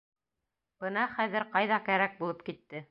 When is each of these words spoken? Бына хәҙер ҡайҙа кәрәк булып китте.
Бына 0.85 1.05
хәҙер 1.13 1.47
ҡайҙа 1.55 1.81
кәрәк 1.91 2.21
булып 2.25 2.45
китте. 2.51 2.77